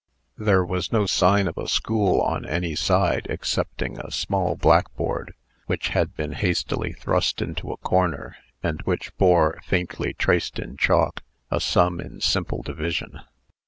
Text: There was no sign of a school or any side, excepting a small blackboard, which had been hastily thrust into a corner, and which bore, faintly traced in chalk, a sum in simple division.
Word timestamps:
There 0.39 0.65
was 0.65 0.91
no 0.91 1.05
sign 1.05 1.47
of 1.47 1.59
a 1.59 1.67
school 1.67 2.21
or 2.21 2.43
any 2.47 2.73
side, 2.73 3.27
excepting 3.29 3.99
a 3.99 4.09
small 4.09 4.55
blackboard, 4.55 5.35
which 5.67 5.89
had 5.89 6.15
been 6.15 6.31
hastily 6.31 6.91
thrust 6.93 7.39
into 7.39 7.71
a 7.71 7.77
corner, 7.77 8.35
and 8.63 8.81
which 8.81 9.15
bore, 9.17 9.59
faintly 9.63 10.15
traced 10.15 10.57
in 10.57 10.75
chalk, 10.75 11.21
a 11.51 11.59
sum 11.59 11.99
in 12.01 12.19
simple 12.19 12.63
division. 12.63 13.19